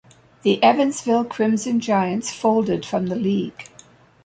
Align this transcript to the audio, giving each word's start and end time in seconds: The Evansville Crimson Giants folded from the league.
The 0.41 0.63
Evansville 0.63 1.25
Crimson 1.25 1.79
Giants 1.79 2.33
folded 2.33 2.87
from 2.87 3.05
the 3.05 3.15
league. 3.15 3.69